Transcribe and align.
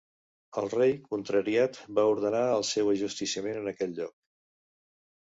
El 0.61 0.71
rei, 0.71 0.95
contrariat, 1.11 1.79
va 2.01 2.07
ordenar 2.15 2.43
el 2.57 2.67
seu 2.73 2.93
ajusticiament 2.97 3.63
en 3.63 3.73
aquell 3.77 3.99
lloc. 4.03 4.21